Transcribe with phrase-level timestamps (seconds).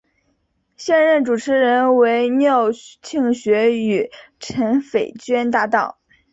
[0.77, 5.97] 现任主持人为廖庆学与陈斐娟搭档。